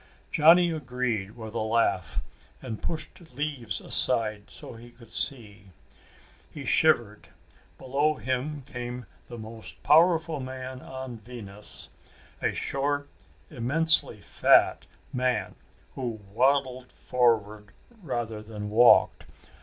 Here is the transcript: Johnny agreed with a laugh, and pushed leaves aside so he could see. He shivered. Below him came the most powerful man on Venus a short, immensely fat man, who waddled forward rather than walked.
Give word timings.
Johnny 0.31 0.71
agreed 0.71 1.35
with 1.37 1.53
a 1.53 1.59
laugh, 1.59 2.21
and 2.59 2.81
pushed 2.81 3.35
leaves 3.35 3.79
aside 3.79 4.49
so 4.49 4.73
he 4.73 4.89
could 4.89 5.13
see. 5.13 5.69
He 6.49 6.65
shivered. 6.65 7.27
Below 7.77 8.15
him 8.15 8.63
came 8.63 9.05
the 9.27 9.37
most 9.37 9.83
powerful 9.83 10.39
man 10.39 10.81
on 10.81 11.17
Venus 11.19 11.89
a 12.41 12.51
short, 12.51 13.09
immensely 13.51 14.21
fat 14.21 14.87
man, 15.13 15.53
who 15.93 16.19
waddled 16.33 16.91
forward 16.91 17.71
rather 18.01 18.41
than 18.41 18.71
walked. 18.71 19.27